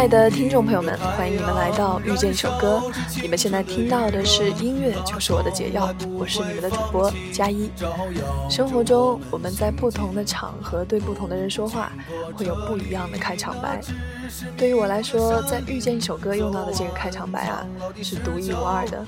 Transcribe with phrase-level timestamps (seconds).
[0.00, 2.82] 亲爱的听众朋友们，欢迎你们来到遇见一首歌。
[3.20, 7.70] 你们现在听到的是音乐就是我的解药，我是你们的主播佳一。
[8.48, 11.92] 生活中，我们在不同的场合对不同的人说话，
[12.34, 13.78] 会有不一样的开场白。
[14.56, 17.66] 对于我来说，在遇见一首歌用到的这个开场白啊，
[18.02, 19.04] 是独一无二的。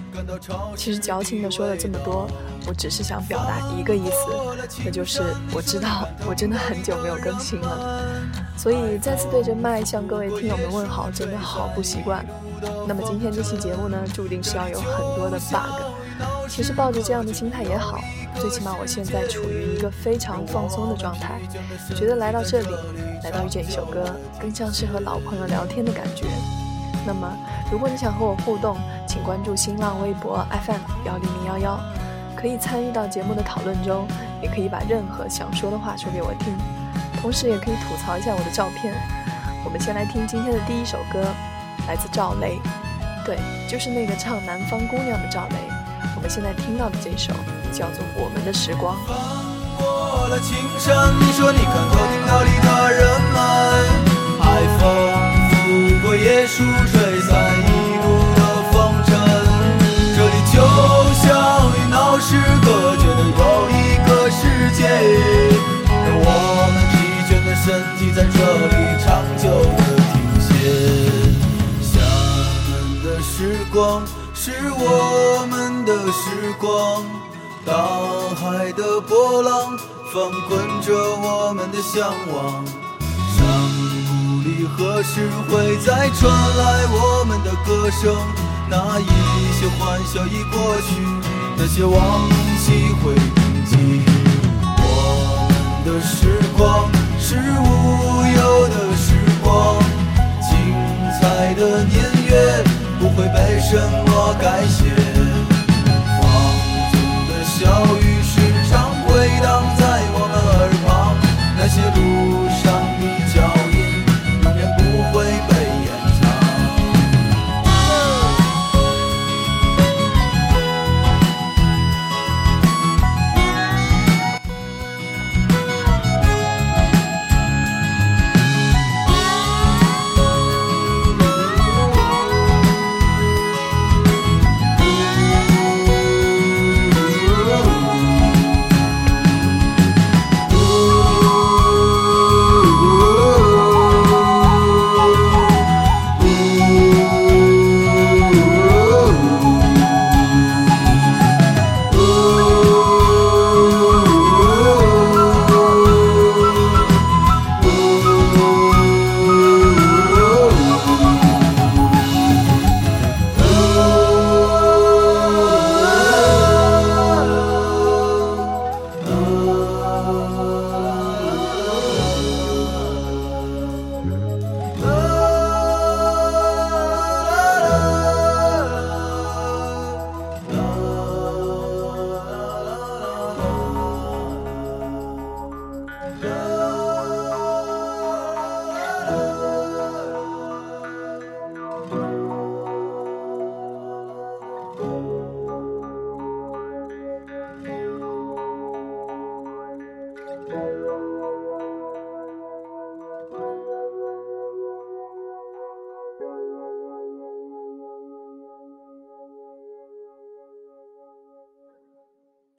[0.76, 2.28] 其实矫情的说了这么多，
[2.68, 5.22] 我只是想表达一个意思，那就是
[5.54, 8.21] 我知道我真的很久没有更新了，
[8.56, 12.24] 所以再次对着麦向各位听友们问好，真的好不习惯。
[12.86, 16.48] 那么今天这期节目呢，注定是要有很多的 bug。
[16.48, 17.98] 其实抱着这样的心态也好。
[18.36, 21.40] 最起码我现在处于一个非常放松的状态，
[21.94, 22.68] 觉得来到这里，
[23.24, 24.04] 来到遇见一首歌，
[24.40, 26.26] 更像是和老朋友聊天的感觉。
[27.06, 27.30] 那么，
[27.70, 31.80] 如果你想和我互动，请关注新浪微博 FM 幺零零幺幺，
[32.36, 34.06] 可以参与到节目的讨论中，
[34.42, 36.54] 也可以把任何想说的话说给我听，
[37.22, 38.92] 同时也可以吐槽一下我的照片。
[39.64, 41.24] 我们先来听今天的第一首歌，
[41.86, 42.60] 来自赵雷，
[43.24, 45.56] 对，就是那个唱《南方姑娘》的赵雷。
[46.16, 47.32] 我们现在听到的这首。
[47.72, 49.16] 叫做我们的时光翻
[49.78, 53.00] 过了青山你说你看透听道理的人
[53.32, 53.34] 们
[54.38, 54.82] 海风
[55.48, 55.56] 拂
[56.06, 57.32] 过椰树吹散
[73.72, 74.02] 光
[74.34, 77.02] 是我们的时光
[77.64, 77.72] 大
[78.36, 79.78] 海的波浪
[80.12, 82.62] 翻滚着我们的向往，
[83.34, 83.46] 山
[84.06, 88.14] 谷里何时会再传来我们的歌声？
[88.68, 89.06] 那一
[89.58, 91.00] 些欢笑已过去，
[91.56, 94.04] 那些往昔会铭记。
[94.76, 98.11] 我们的时光是无
[103.62, 105.01] 什么改写。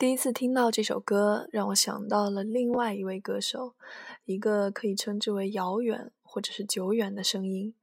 [0.04, 3.74] 第一次听到这首歌，让我想到了另外一位歌手，
[4.26, 7.74] 一个可以称之为遥远或者是久远的声音。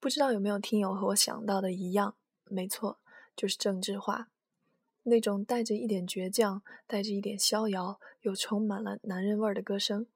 [0.00, 2.14] 不知道有没有听友和我想到的一样？
[2.46, 3.00] 没错，
[3.36, 4.28] 就是郑智化，
[5.02, 10.06] 那种带着一点倔强、带着一点逍遥，又充满了男人味儿的歌声。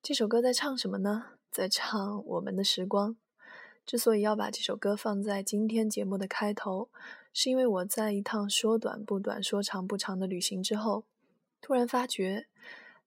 [0.00, 1.32] 这首歌在唱什么呢？
[1.50, 3.16] 在唱我们的时光。
[3.84, 6.90] 之所以要把这首歌放在今天节目的开头。
[7.32, 11.04] 是因为我在一趟说短不短、说长不长的旅行之后，
[11.60, 12.48] 突然发觉，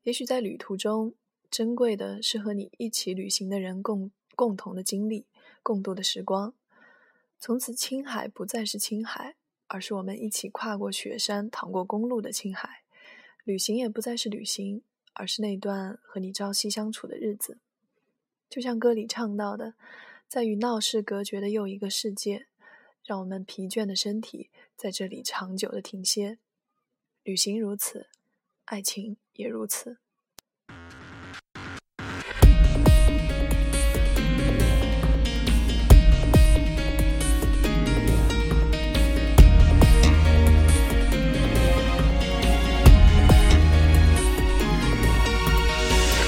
[0.04, 1.14] 也许在旅途中，
[1.52, 5.26] 珍贵的是和你一起旅行的人共共同的经历、
[5.62, 6.54] 共度的时光。
[7.38, 9.36] 从此，青海不再是青海，
[9.68, 12.84] 而是我们一起跨过雪山、淌过公路的青海。
[13.44, 14.82] 旅行也不再是旅行，
[15.12, 17.58] 而是那段和你朝夕相处的日子。
[18.50, 19.74] 就像歌里唱到的，
[20.30, 22.48] 在与闹市隔绝的又一个世界。
[23.06, 26.38] 让我们疲倦的身体在这里长久的停歇。
[27.24, 28.08] 旅行如此
[28.66, 29.98] 爱情也如此。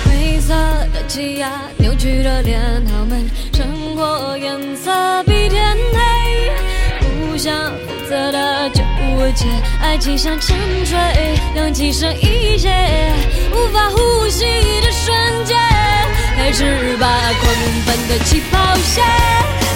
[0.03, 0.53] 灰色
[0.93, 5.23] 的挤压扭曲的脸他们生活颜色。
[5.23, 6.04] 比天黑
[7.35, 7.53] 不想
[7.85, 9.45] 负责的就无解，
[9.81, 10.55] 爱情像沉
[10.85, 10.97] 睡，
[11.53, 12.69] 氧气剩一些，
[13.51, 14.45] 无法呼吸
[14.79, 15.57] 的瞬间，
[16.37, 17.53] 开始把狂
[17.85, 19.03] 奔的起跑线，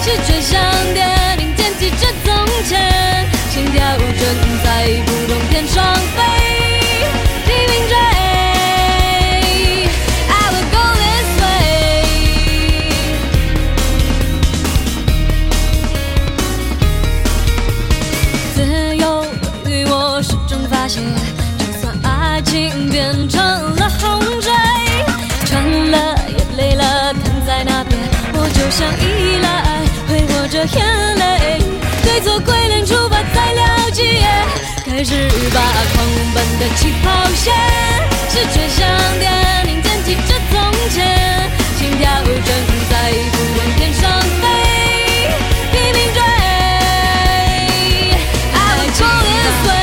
[0.02, 0.58] 视觉像
[0.94, 1.06] 电
[1.42, 2.34] 影，惦记着从
[2.64, 5.84] 前，心跳正在不同天上
[6.16, 6.49] 飞。
[28.70, 29.48] 像依赖，
[30.08, 31.60] 挥霍着眼泪，
[32.04, 34.22] 对错归零，出发才了解，
[34.86, 35.60] 开始把
[35.94, 36.06] 狂
[36.36, 37.52] 奔的起跑线，
[38.30, 38.88] 是追上
[39.20, 39.32] 电
[39.68, 40.54] 影，捡起着从
[40.90, 41.50] 前，
[41.80, 42.50] 心跳正
[42.90, 42.94] 在
[43.32, 44.46] 不断天上飞，
[45.72, 46.22] 拼命追，
[48.54, 48.56] 爱
[48.94, 49.26] 情的
[49.66, 49.74] 狂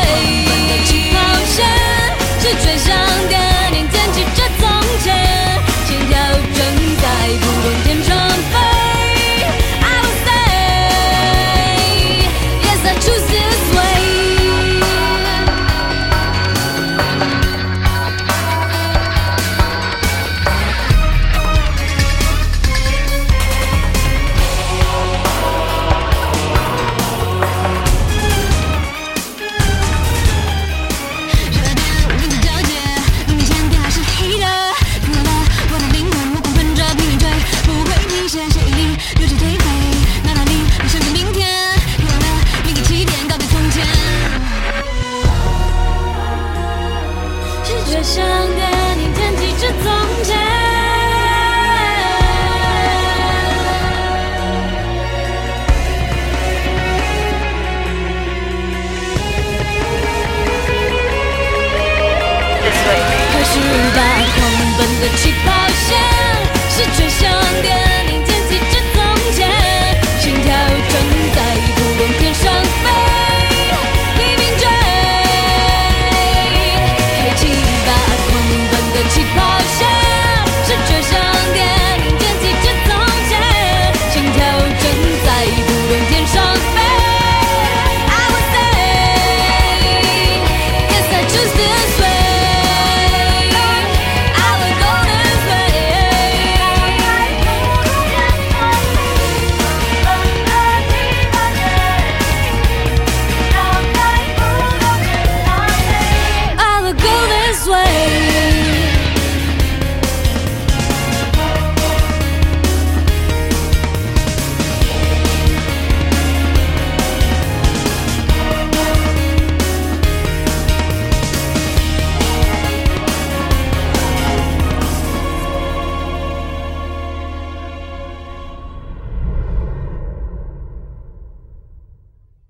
[0.46, 1.56] 奔的起跑线，
[2.40, 2.86] 是追上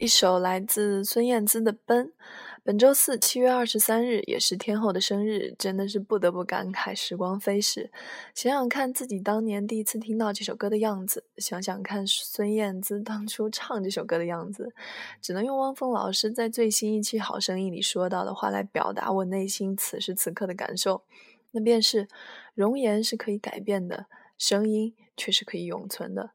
[0.06, 2.06] 一首来自孙燕姿的《奔》。
[2.62, 7.90] 本周四，七月二十三日，也是天后的生日，真的是不得不感慨时光飞逝。
[8.32, 14.72] 想想看自己当年第一次听到这首歌的样子，想想看孙燕姿当初唱这首歌的样子，
[15.20, 21.02] 只能用汪峰老师在最新一期《好声音》里说到的话来表达我内心此时此刻的感受，
[21.50, 22.06] 那便是：
[22.54, 24.06] 容颜是可以改变的，
[24.38, 26.30] 声音却是可以永存的。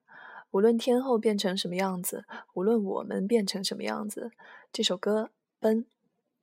[0.51, 4.31] 无论天后变成什么样子，无论我们变成什么样子，
[4.71, 5.23] 这首歌
[5.59, 5.83] 《奔》，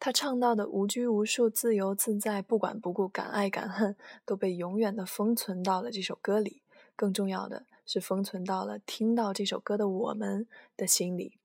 [0.01, 6.63] 他唱到的无拘无束、自由自在、不管不顾、敢爱敢恨，都被永远的封存到了这首歌里。
[6.97, 11.39] 更重要的是，封存到了听到这首歌的我们的心里。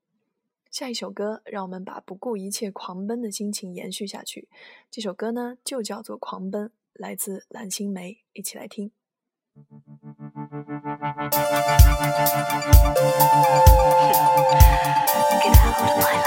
[0.70, 4.48] 下一首歌，让我们把不顾一切狂奔的心情延续下去。
[4.90, 8.90] 这首歌呢，就叫做《狂奔》，来自蓝心湄，一起来听。
[10.66, 10.82] Get out
[15.68, 16.23] of my life.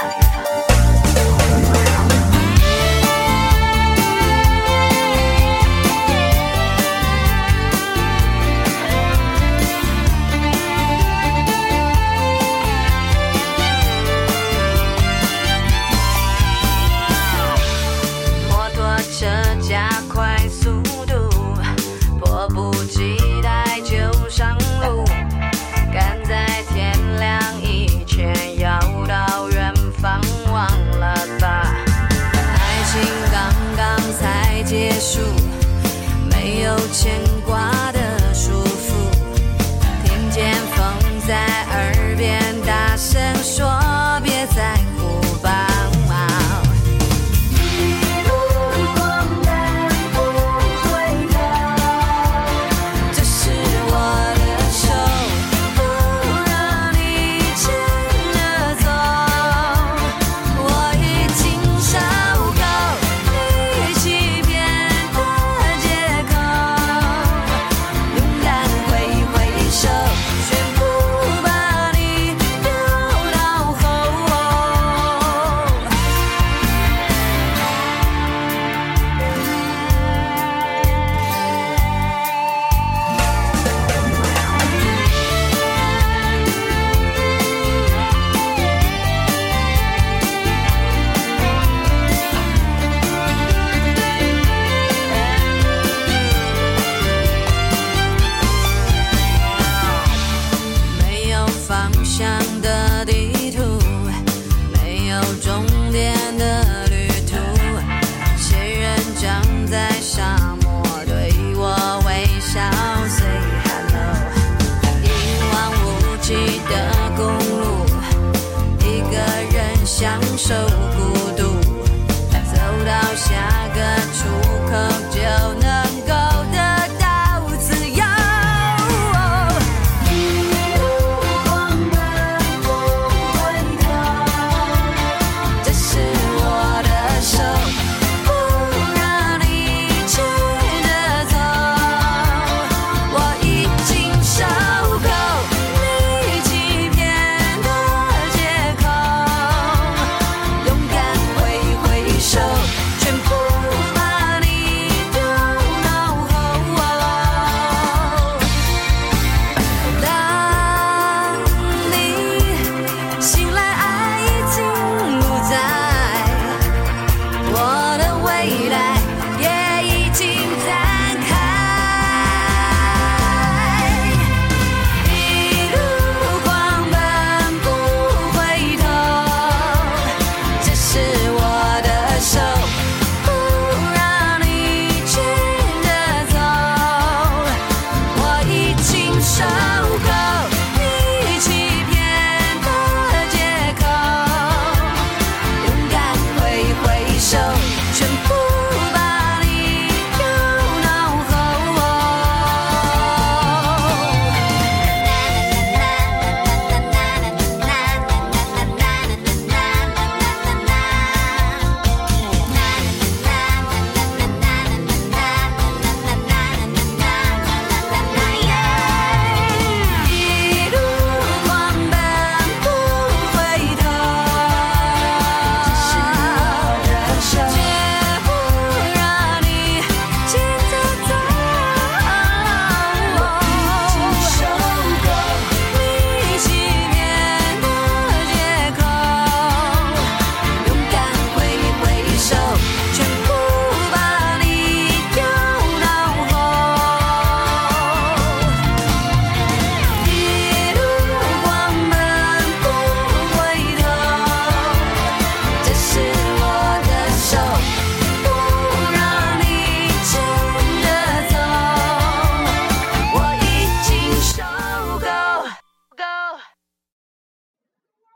[120.38, 120.87] so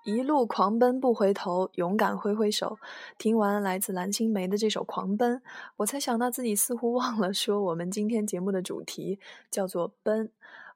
[0.05, 2.79] 一路狂奔不回头，勇敢挥挥手。
[3.19, 5.41] 听完来自蓝心湄的这首狂奔，
[5.77, 10.31] 我才想到自己似乎忘了说我们今天节目的主题叫做奔。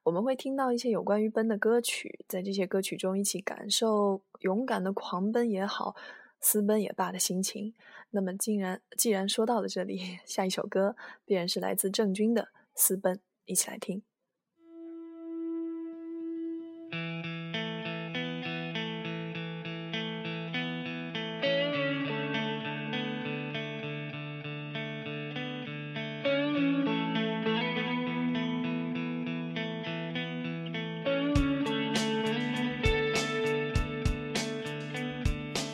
[0.04, 5.96] 我们会听到一些有关于奔的歌曲，在这些歌曲中一起感受勇敢的狂奔也好，
[6.38, 7.74] 私奔也罢的心情。
[8.10, 14.00] 那么既然既然说到了这里，下一首歌必然是来自郑钧的私奔，一起来听。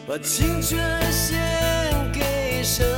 [0.06, 0.80] 把青春
[1.12, 1.40] 献
[2.12, 2.91] 给谁？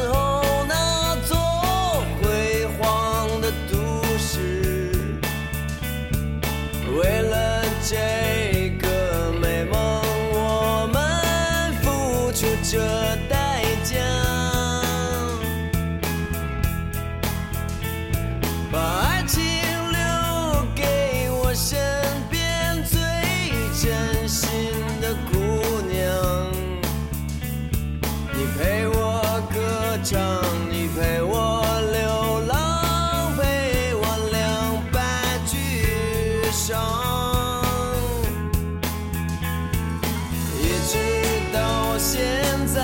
[42.06, 42.20] 现
[42.66, 42.82] 在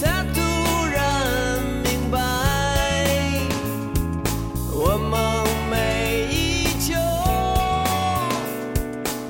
[0.00, 0.40] 才突
[0.92, 2.18] 然明白
[4.72, 6.92] 我梦寐以求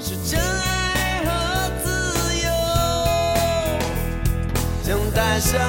[0.01, 1.31] 是真爱和
[1.85, 1.89] 自
[2.39, 2.49] 由。
[4.83, 5.61] 想带上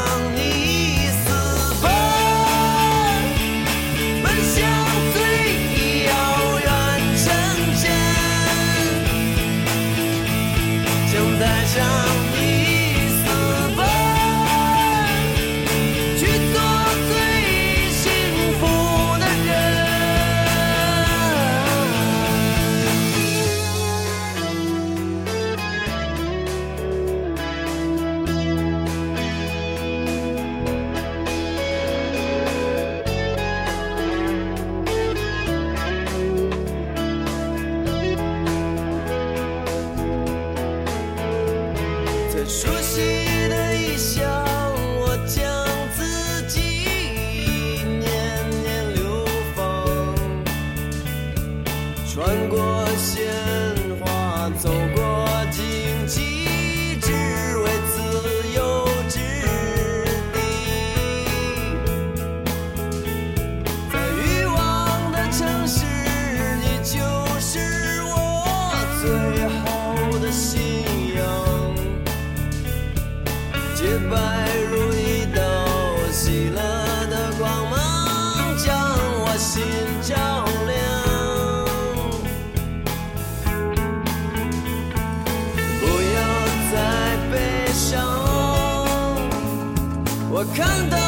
[90.38, 91.07] 我看到。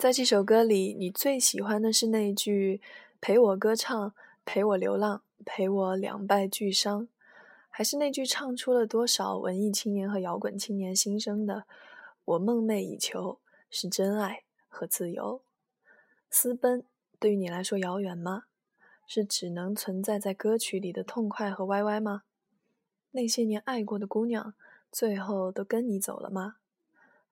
[0.00, 2.80] 在这首歌里，你最喜欢的是那句
[3.20, 4.14] “陪我歌唱，
[4.46, 7.06] 陪我流浪，陪我两败俱伤”，
[7.68, 11.64] 还是那句唱出了多少文艺青年和摇滚青年心声的
[12.24, 15.42] “我梦寐以求是真爱和自由”？
[16.30, 16.82] 私奔
[17.18, 18.44] 对于你来说遥远吗？
[19.06, 22.22] 是只能存在在歌曲里的痛快和歪歪吗？
[23.10, 24.54] 那些年爱过的姑娘，
[24.90, 26.56] 最后都跟你走了吗？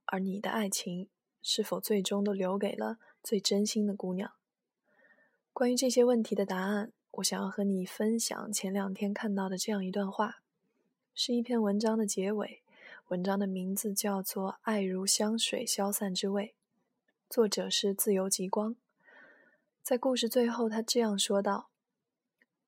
[0.04, 1.08] 而你的爱情？
[1.50, 4.32] 是否最终都留给了最真心的姑娘？
[5.54, 10.42] 关于这些问题的答案，我想要和你分享前两天看到的这样一段话，
[11.14, 12.60] 是一篇文章的结尾。
[13.06, 16.54] 文章的名字叫做《爱如香水，消散之味》，
[17.34, 18.76] 作者是自由极光。
[19.82, 21.70] 在故事最后，他这样说道：“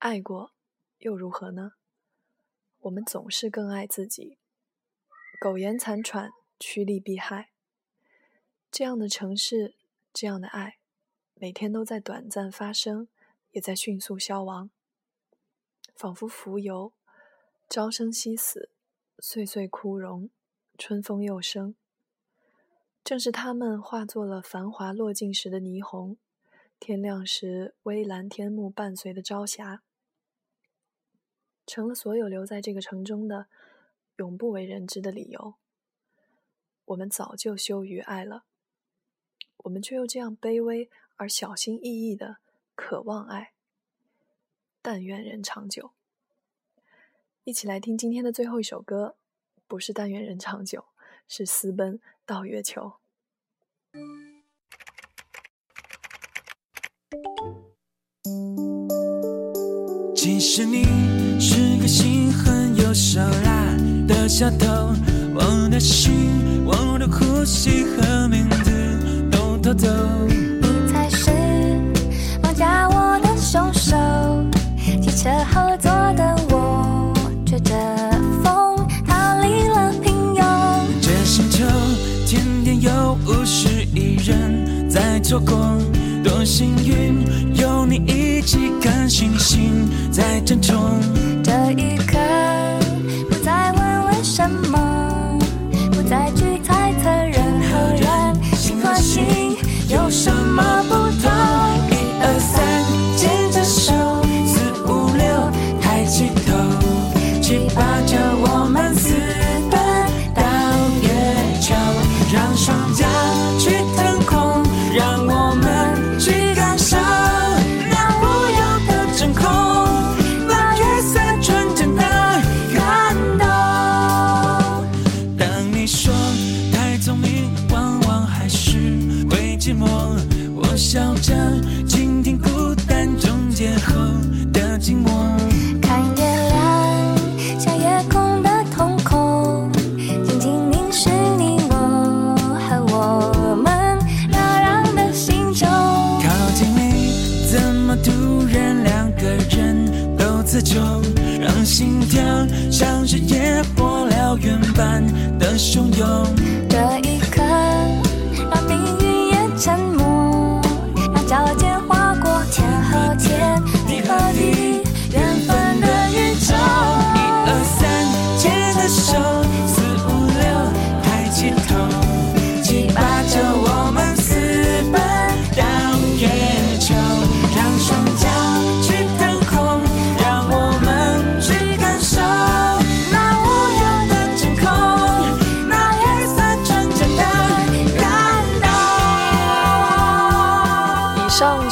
[0.00, 0.52] 爱过
[1.00, 1.74] 又如何呢？
[2.80, 4.38] 我们总是更爱自己，
[5.38, 7.49] 苟延残喘，趋利避害。”
[8.72, 9.74] 这样的城市，
[10.12, 10.78] 这样的爱，
[11.34, 13.08] 每天都在短暂发生，
[13.50, 14.70] 也在迅速消亡，
[15.96, 16.92] 仿佛浮游，
[17.68, 18.70] 朝生夕死，
[19.18, 20.30] 岁岁枯荣，
[20.78, 21.74] 春风又生。
[23.02, 26.16] 正是他们化作了繁华落尽时的霓虹，
[26.78, 29.82] 天亮时微蓝天幕伴随的朝霞，
[31.66, 33.48] 成了所有留在这个城中的
[34.16, 35.56] 永不为人知的理由。
[36.84, 38.44] 我们早就羞于爱了。
[39.64, 42.38] 我们却又这样卑微而小心翼翼的
[42.74, 43.52] 渴望爱，
[44.80, 45.90] 但愿人长久。
[47.44, 49.16] 一起来听今天的最后一首歌，
[49.66, 50.84] 不是但愿人长久，
[51.28, 52.94] 是私奔到月球。
[60.14, 60.84] 其实你
[61.40, 64.66] 是个心狠又手辣的小偷，
[65.34, 68.09] 我的心，我的呼吸和。
[69.72, 71.30] 你才是
[72.42, 73.96] 绑架我的凶手。
[75.00, 77.14] 汽车后座的我，
[77.46, 77.74] 吹着
[78.42, 80.42] 风逃离了平庸。
[81.00, 81.64] 这星球
[82.26, 85.78] 天天有五十亿人在错过，
[86.24, 90.76] 多幸运有你一起看星星在争宠。
[91.44, 91.89] 这一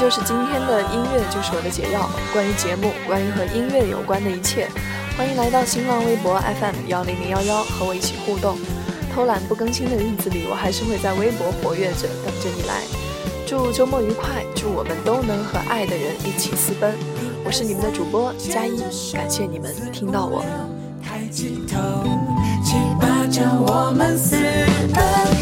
[0.08, 2.08] 就是今天的音乐，就是我的解药。
[2.32, 4.66] 关于节目，关于和音乐有关的一切，
[5.18, 8.56] 欢迎来到新浪微博 FM 幺零零幺幺和我一起互动。
[9.14, 12.84] 偷懒不更新的日子里，我还是会在微博活跃着，等着你来。
[13.46, 16.94] 祝周末愉快，祝我们都能和爱的人一起私奔。
[17.44, 18.78] 我是你们的主播佳一，
[19.12, 20.42] 感谢你们听到我。
[21.06, 21.78] 抬起头，
[22.64, 25.38] 七八九，我们私奔。